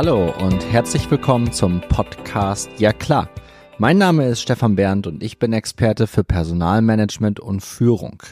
[0.00, 3.28] Hallo und herzlich willkommen zum Podcast Ja klar.
[3.78, 8.22] Mein Name ist Stefan Berndt und ich bin Experte für Personalmanagement und Führung.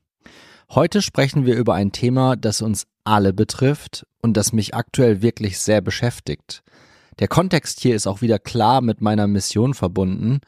[0.70, 5.58] Heute sprechen wir über ein Thema, das uns alle betrifft und das mich aktuell wirklich
[5.58, 6.62] sehr beschäftigt.
[7.20, 10.40] Der Kontext hier ist auch wieder klar mit meiner Mission verbunden,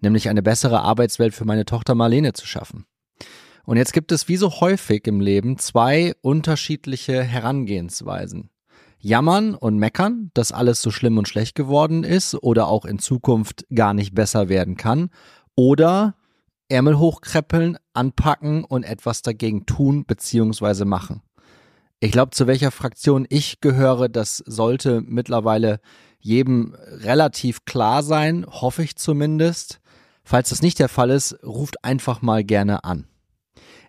[0.00, 2.84] nämlich eine bessere Arbeitswelt für meine Tochter Marlene zu schaffen.
[3.64, 8.50] Und jetzt gibt es wie so häufig im Leben zwei unterschiedliche Herangehensweisen.
[8.98, 13.66] Jammern und meckern, dass alles so schlimm und schlecht geworden ist oder auch in Zukunft
[13.74, 15.10] gar nicht besser werden kann.
[15.56, 16.14] Oder
[16.68, 20.84] Ärmel hochkreppeln, anpacken und etwas dagegen tun bzw.
[20.84, 21.20] machen.
[21.98, 25.80] Ich glaube, zu welcher Fraktion ich gehöre, das sollte mittlerweile
[26.22, 29.80] jedem relativ klar sein, hoffe ich zumindest.
[30.24, 33.06] Falls das nicht der Fall ist, ruft einfach mal gerne an.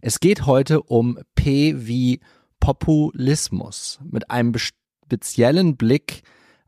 [0.01, 2.19] Es geht heute um P wie
[2.59, 6.23] Populismus mit einem speziellen Blick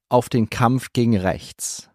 [0.08, 1.89] auf den Kampf gegen rechts.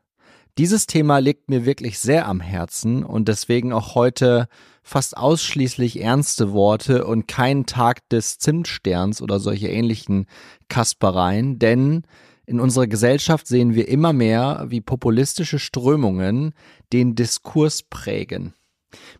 [0.59, 4.49] Dieses Thema liegt mir wirklich sehr am Herzen und deswegen auch heute
[4.83, 10.27] fast ausschließlich ernste Worte und kein Tag des Zimtsterns oder solche ähnlichen
[10.69, 12.03] Kaspereien, denn
[12.51, 16.53] in unserer Gesellschaft sehen wir immer mehr, wie populistische Strömungen
[16.93, 18.55] den Diskurs prägen.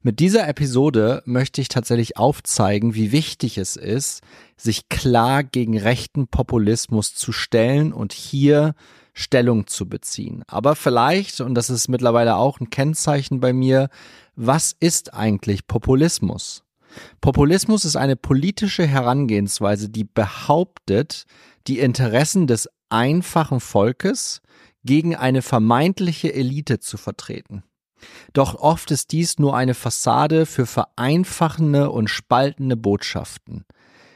[0.03, 4.23] Mit dieser Episode möchte ich tatsächlich aufzeigen, wie wichtig es ist,
[4.57, 8.75] sich klar gegen rechten Populismus zu stellen und hier
[9.15, 10.43] Stellung zu beziehen.
[10.49, 13.91] Aber vielleicht, und das ist mittlerweile auch ein Kennzeichen bei mir,
[14.35, 16.65] was ist eigentlich Populismus?
[17.21, 21.27] Populismus ist eine politische Herangehensweise, die behauptet,
[21.69, 24.41] die Interessen des einfachen Volkes
[24.85, 27.63] gegen eine vermeintliche Elite zu vertreten.
[28.33, 33.65] Doch oft ist dies nur eine Fassade für vereinfachende und spaltende Botschaften.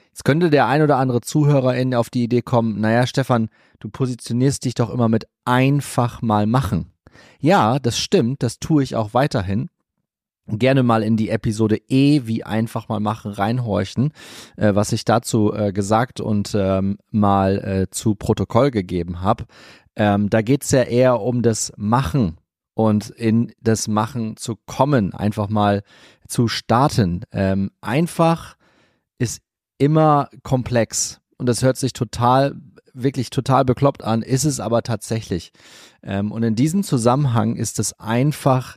[0.08, 3.48] Jetzt könnte der ein oder andere Zuhörerin auf die Idee kommen, naja, Stefan,
[3.80, 6.92] du positionierst dich doch immer mit einfach mal machen.
[7.40, 9.70] Ja, das stimmt, das tue ich auch weiterhin.
[10.46, 14.12] Gerne mal in die Episode E wie einfach mal machen reinhorchen,
[14.56, 19.44] äh, was ich dazu äh, gesagt und ähm, mal äh, zu Protokoll gegeben habe.
[19.96, 22.36] Ähm, da geht's ja eher um das Machen
[22.74, 25.82] und in das Machen zu kommen, einfach mal
[26.28, 27.22] zu starten.
[27.32, 28.56] Ähm, einfach
[29.18, 29.40] ist
[29.78, 31.20] immer komplex.
[31.38, 32.54] Und das hört sich total,
[32.92, 35.52] wirklich total bekloppt an, ist es aber tatsächlich.
[36.02, 38.76] Ähm, und in diesem Zusammenhang ist es einfach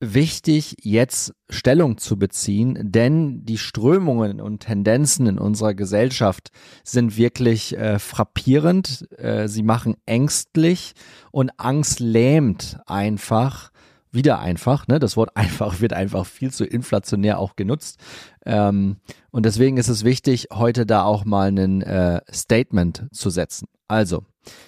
[0.00, 6.50] wichtig, jetzt Stellung zu beziehen, denn die Strömungen und Tendenzen in unserer Gesellschaft
[6.84, 9.06] sind wirklich äh, frappierend.
[9.18, 10.92] Äh, sie machen ängstlich
[11.30, 13.70] und Angst lähmt einfach
[14.10, 14.86] wieder einfach.
[14.88, 14.98] Ne?
[14.98, 17.98] Das Wort einfach wird einfach viel zu inflationär auch genutzt.
[18.44, 18.96] Ähm,
[19.30, 23.68] und deswegen ist es wichtig, heute da auch mal ein äh, Statement zu setzen.
[23.88, 24.24] Also,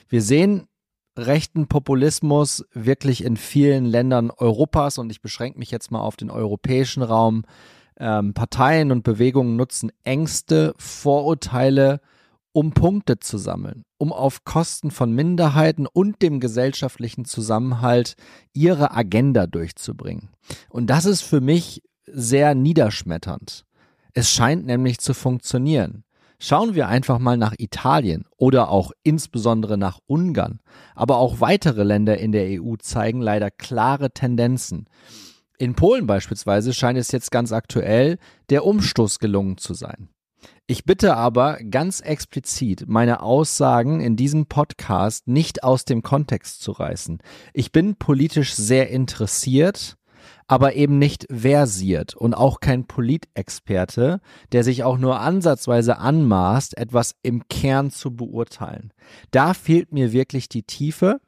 [0.09, 0.69] wir sehen
[1.19, 6.31] rechten Populismus wirklich in vielen Ländern Europas und ich beschränke mich jetzt mal auf den
[6.31, 7.45] europäischen Raum.
[7.99, 12.01] Ähm, Parteien und Bewegungen nutzen Ängste, Vorurteile,
[12.53, 18.15] um Punkte zu sammeln, um auf Kosten von Minderheiten und dem gesellschaftlichen Zusammenhalt
[18.53, 20.31] ihre Agenda durchzubringen.
[20.69, 23.65] Und das ist für mich sehr niederschmetternd.
[24.15, 26.05] Es scheint nämlich zu funktionieren.
[26.41, 30.61] Schauen wir einfach mal nach Italien oder auch insbesondere nach Ungarn.
[30.95, 34.87] Aber auch weitere Länder in der EU zeigen leider klare Tendenzen.
[35.59, 38.19] In Polen beispielsweise scheint es jetzt ganz aktuell
[38.51, 40.09] der Umstoß gelungen zu sein.
[40.69, 46.71] Ich bitte aber ganz explizit, meine Aussagen in diesem Podcast nicht aus dem Kontext zu
[46.73, 47.19] reißen.
[47.55, 49.97] Ich bin politisch sehr interessiert,
[50.49, 54.21] aber eben nicht versiert und auch kein Politexperte,
[54.51, 58.93] der sich auch nur ansatzweise anmaßt, etwas im Kern zu beurteilen.
[59.31, 61.21] Da fehlt mir wirklich die Tiefe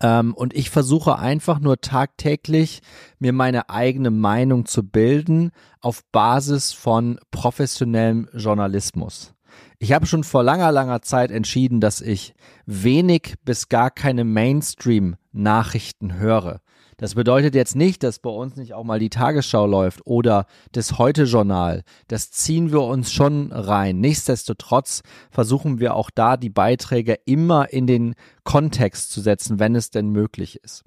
[0.00, 2.80] ähm, und ich versuche einfach nur tagtäglich
[3.18, 9.34] mir meine eigene Meinung zu bilden auf Basis von professionellem Journalismus.
[9.78, 12.34] Ich habe schon vor langer, langer Zeit entschieden, dass ich
[12.64, 16.60] wenig bis gar keine Mainstream-Nachrichten höre.
[17.02, 20.98] Das bedeutet jetzt nicht, dass bei uns nicht auch mal die Tagesschau läuft oder das
[20.98, 21.82] Heute-Journal.
[22.06, 23.98] Das ziehen wir uns schon rein.
[23.98, 25.02] Nichtsdestotrotz
[25.32, 28.14] versuchen wir auch da die Beiträge immer in den
[28.44, 30.84] Kontext zu setzen, wenn es denn möglich ist.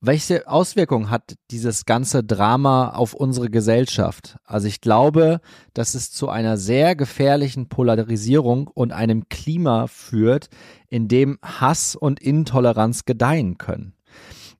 [0.00, 4.36] Welche Auswirkungen hat dieses ganze Drama auf unsere Gesellschaft?
[4.42, 5.40] Also ich glaube,
[5.74, 10.48] dass es zu einer sehr gefährlichen Polarisierung und einem Klima führt,
[10.88, 13.94] in dem Hass und Intoleranz gedeihen können.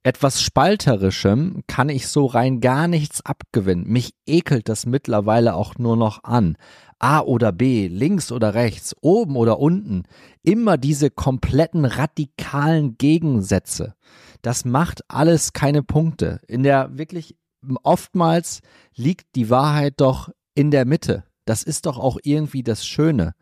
[0.04, 3.86] Etwas Spalterischem kann ich so rein gar nichts abgewinnen.
[3.86, 6.56] Mich ekelt das mittlerweile auch nur noch an.
[6.98, 10.02] A oder B, links oder rechts, oben oder unten.
[10.42, 13.94] Immer diese kompletten radikalen Gegensätze.
[14.40, 16.40] Das macht alles keine Punkte.
[16.48, 17.36] In der wirklich
[17.84, 18.60] oftmals
[18.96, 21.22] liegt die Wahrheit doch in der Mitte.
[21.44, 23.34] Das ist doch auch irgendwie das Schöne.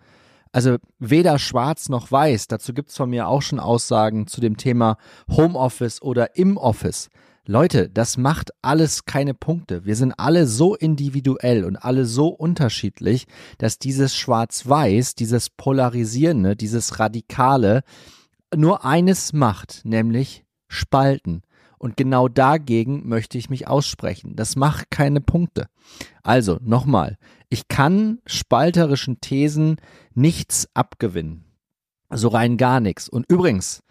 [0.53, 2.49] Also weder schwarz noch weiß.
[2.49, 4.97] Dazu gibt's von mir auch schon Aussagen zu dem Thema
[5.31, 7.09] Homeoffice oder im Office.
[7.47, 9.85] Leute, das macht alles keine Punkte.
[9.85, 13.27] Wir sind alle so individuell und alle so unterschiedlich,
[13.59, 17.83] dass dieses Schwarz-Weiß, dieses Polarisierende, dieses Radikale
[18.55, 21.43] nur eines macht, nämlich spalten.
[21.79, 24.37] Und genau dagegen möchte ich mich aussprechen.
[24.37, 25.67] Das macht keine Punkte.
[26.23, 27.17] Also nochmal,
[27.51, 29.77] ich kann spalterischen Thesen
[30.15, 31.45] nichts abgewinnen.
[32.09, 33.09] So rein gar nichts.
[33.09, 33.83] Und übrigens,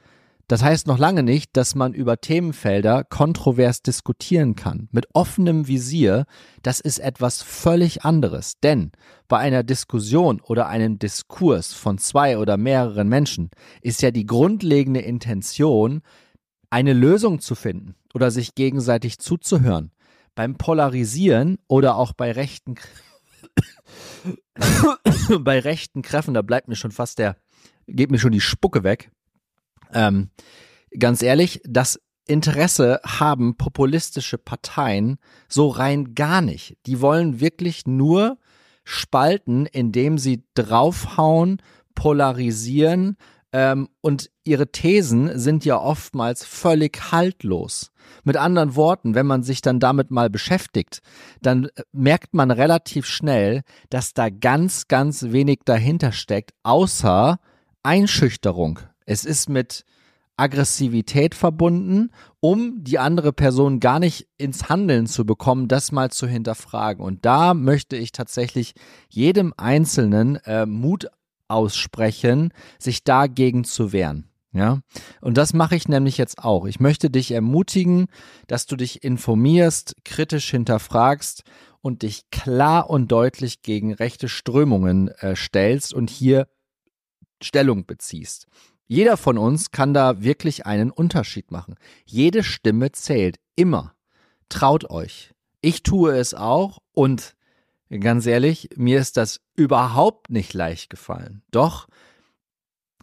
[0.48, 4.90] das heißt noch lange nicht, dass man über Themenfelder kontrovers diskutieren kann.
[4.92, 6.26] Mit offenem Visier,
[6.64, 8.54] das ist etwas völlig anderes.
[8.64, 8.92] Denn
[9.28, 13.52] bei einer Diskussion oder einem Diskurs von zwei oder mehreren Menschen
[13.82, 16.02] ist ja die grundlegende Intention,
[16.72, 19.92] eine Lösung zu finden oder sich gegenseitig zuzuhören.
[20.34, 22.76] Beim Polarisieren oder auch bei rechten,
[25.40, 27.38] bei rechten Kräften, da bleibt mir schon fast der,
[27.88, 29.12] geht mir schon die Spucke weg.
[29.94, 30.30] Ähm,
[30.98, 35.18] ganz ehrlich, das Interesse haben populistische Parteien
[35.48, 36.78] so rein gar nicht.
[36.86, 38.38] Die wollen wirklich nur
[38.84, 41.62] spalten, indem sie draufhauen,
[41.96, 43.18] polarisieren,
[43.52, 47.92] ähm, und ihre Thesen sind ja oftmals völlig haltlos.
[48.24, 51.02] Mit anderen Worten, wenn man sich dann damit mal beschäftigt,
[51.42, 57.40] dann äh, merkt man relativ schnell, dass da ganz, ganz wenig dahinter steckt, außer
[57.84, 58.80] Einschüchterung.
[59.06, 59.86] Es ist mit
[60.40, 66.28] Aggressivität verbunden, um die andere Person gar nicht ins Handeln zu bekommen, das mal zu
[66.28, 67.04] hinterfragen.
[67.04, 68.74] Und da möchte ich tatsächlich
[69.10, 71.08] jedem Einzelnen äh, Mut
[71.50, 74.26] aussprechen, sich dagegen zu wehren.
[74.52, 74.82] Ja,
[75.22, 76.66] und das mache ich nämlich jetzt auch.
[76.66, 78.08] Ich möchte dich ermutigen,
[78.48, 81.44] dass du dich informierst, kritisch hinterfragst
[81.82, 86.48] und dich klar und deutlich gegen rechte Strömungen äh, stellst und hier
[87.42, 88.48] Stellung beziehst.
[88.88, 91.76] Jeder von uns kann da wirklich einen Unterschied machen.
[92.06, 93.94] Jede Stimme zählt immer.
[94.50, 95.32] Traut euch.
[95.62, 97.36] Ich tue es auch und
[97.90, 101.42] Ganz ehrlich, mir ist das überhaupt nicht leicht gefallen.
[101.52, 101.88] Doch,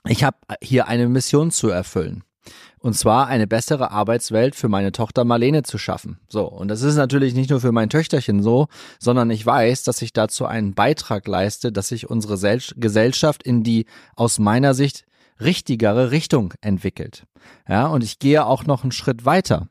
[0.06, 2.22] ich habe hier eine Mission zu erfüllen.
[2.78, 6.20] Und zwar eine bessere Arbeitswelt für meine Tochter Marlene zu schaffen.
[6.28, 8.68] So, und das ist natürlich nicht nur für mein Töchterchen so,
[9.00, 12.38] sondern ich weiß, dass ich dazu einen Beitrag leiste, dass sich unsere
[12.76, 15.04] Gesellschaft in die aus meiner Sicht
[15.40, 17.24] richtigere Richtung entwickelt.
[17.68, 19.68] Ja, und ich gehe auch noch einen Schritt weiter.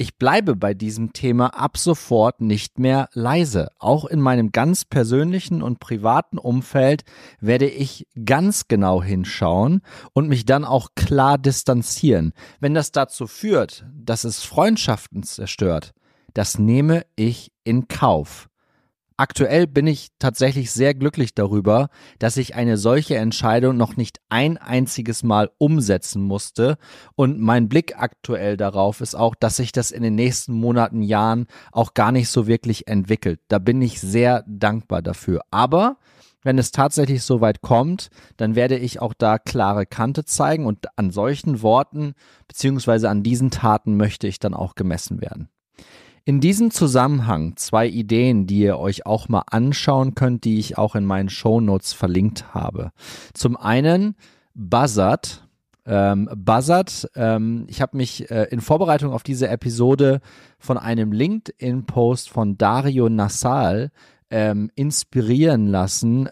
[0.00, 3.68] Ich bleibe bei diesem Thema ab sofort nicht mehr leise.
[3.78, 7.04] Auch in meinem ganz persönlichen und privaten Umfeld
[7.38, 9.82] werde ich ganz genau hinschauen
[10.14, 12.32] und mich dann auch klar distanzieren.
[12.60, 15.92] Wenn das dazu führt, dass es Freundschaften zerstört,
[16.32, 18.49] das nehme ich in Kauf.
[19.20, 24.56] Aktuell bin ich tatsächlich sehr glücklich darüber, dass ich eine solche Entscheidung noch nicht ein
[24.56, 26.78] einziges Mal umsetzen musste.
[27.16, 31.48] Und mein Blick aktuell darauf ist auch, dass sich das in den nächsten Monaten, Jahren
[31.70, 33.40] auch gar nicht so wirklich entwickelt.
[33.48, 35.42] Da bin ich sehr dankbar dafür.
[35.50, 35.98] Aber
[36.42, 38.08] wenn es tatsächlich so weit kommt,
[38.38, 42.14] dann werde ich auch da klare Kante zeigen und an solchen Worten
[42.48, 45.50] beziehungsweise an diesen Taten möchte ich dann auch gemessen werden.
[46.24, 50.94] In diesem Zusammenhang zwei Ideen, die ihr euch auch mal anschauen könnt, die ich auch
[50.94, 52.92] in meinen Shownotes verlinkt habe.
[53.32, 54.14] Zum einen
[54.54, 55.46] Buzzard.
[55.86, 60.20] Ähm, Buzzard, ähm, ich habe mich äh, in Vorbereitung auf diese Episode
[60.58, 63.90] von einem LinkedIn-Post von Dario Nassal
[64.30, 66.28] ähm, inspirieren lassen.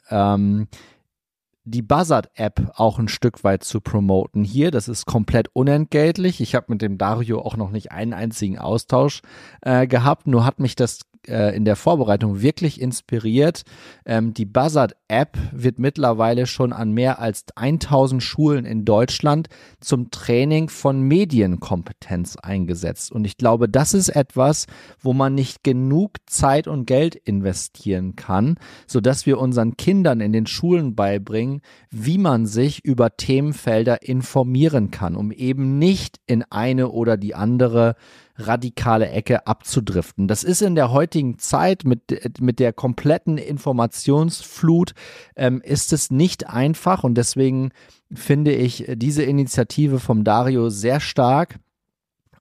[1.71, 4.71] Die Buzzard-App auch ein Stück weit zu promoten hier.
[4.71, 6.41] Das ist komplett unentgeltlich.
[6.41, 9.21] Ich habe mit dem Dario auch noch nicht einen einzigen Austausch
[9.61, 10.27] äh, gehabt.
[10.27, 13.63] Nur hat mich das äh, in der Vorbereitung wirklich inspiriert.
[14.05, 19.49] Ähm, die Buzzard-App wird mittlerweile schon an mehr als 1000 Schulen in Deutschland
[19.81, 23.13] zum Training von Medienkompetenz eingesetzt.
[23.13, 24.67] Und ich glaube, das ist etwas,
[25.01, 28.57] wo man nicht genug Zeit und Geld investieren kann,
[28.87, 35.17] sodass wir unseren Kindern in den Schulen beibringen, wie man sich über Themenfelder informieren kann,
[35.17, 37.95] um eben nicht in eine oder die andere
[38.39, 40.29] radikale Ecke abzudriften.
[40.29, 44.95] Das ist in der heutigen Zeit mit, mit der kompletten Informationsflut,
[45.37, 47.71] ähm, ist es nicht einfach und deswegen
[48.13, 51.59] finde ich diese Initiative vom Dario sehr stark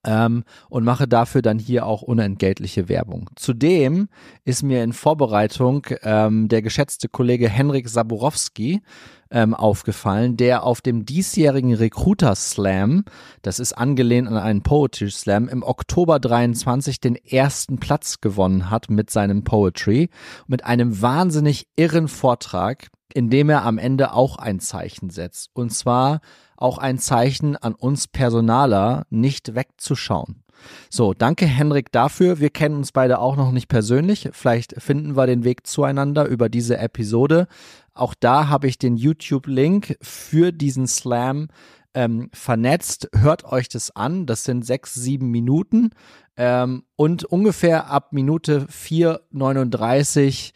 [0.08, 3.30] ähm, und mache dafür dann hier auch unentgeltliche Werbung.
[3.36, 4.08] Zudem
[4.46, 8.82] ist mir in Vorbereitung ähm, der geschätzte Kollege Henrik Saborowski
[9.30, 13.04] ähm, aufgefallen, der auf dem diesjährigen Recruiter Slam,
[13.42, 18.90] das ist angelehnt an einen Poetry Slam, im Oktober 23 den ersten Platz gewonnen hat
[18.90, 20.10] mit seinem Poetry,
[20.48, 25.50] mit einem wahnsinnig irren Vortrag, in dem er am Ende auch ein Zeichen setzt.
[25.54, 26.22] Und zwar
[26.56, 30.44] auch ein Zeichen an uns Personaler, nicht wegzuschauen.
[30.90, 32.40] So, danke Henrik dafür.
[32.40, 34.30] Wir kennen uns beide auch noch nicht persönlich.
[34.32, 37.48] Vielleicht finden wir den Weg zueinander über diese Episode.
[37.94, 41.48] Auch da habe ich den YouTube-Link für diesen Slam
[41.94, 43.10] ähm, vernetzt.
[43.16, 44.26] Hört euch das an.
[44.26, 45.92] Das sind sechs, sieben Minuten.
[46.38, 50.54] Ähm, und ungefähr ab Minute 4,39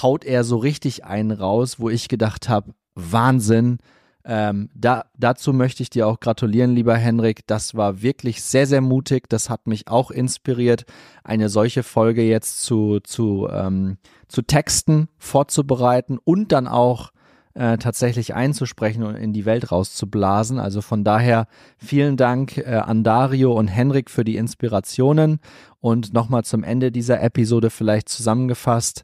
[0.00, 3.78] haut er so richtig einen raus, wo ich gedacht habe, Wahnsinn,
[4.24, 7.46] ähm, da, dazu möchte ich dir auch gratulieren, lieber Henrik.
[7.46, 9.28] Das war wirklich sehr, sehr mutig.
[9.28, 10.84] Das hat mich auch inspiriert,
[11.24, 17.10] eine solche Folge jetzt zu, zu, ähm, zu texten, vorzubereiten und dann auch
[17.54, 20.60] äh, tatsächlich einzusprechen und in die Welt rauszublasen.
[20.60, 21.46] Also von daher
[21.76, 25.40] vielen Dank äh, an Dario und Henrik für die Inspirationen.
[25.80, 29.02] Und nochmal zum Ende dieser Episode vielleicht zusammengefasst.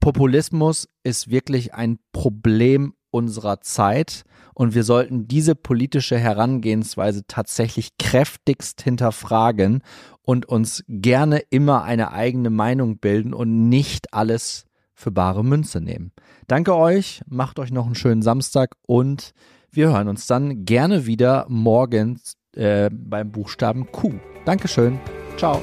[0.00, 4.24] Populismus ist wirklich ein Problem unserer Zeit
[4.54, 9.82] und wir sollten diese politische Herangehensweise tatsächlich kräftigst hinterfragen
[10.22, 16.12] und uns gerne immer eine eigene Meinung bilden und nicht alles für bare Münze nehmen.
[16.48, 19.32] Danke euch, macht euch noch einen schönen Samstag und
[19.70, 24.14] wir hören uns dann gerne wieder morgens äh, beim Buchstaben Q.
[24.44, 24.98] Dankeschön.
[25.36, 25.62] Ciao.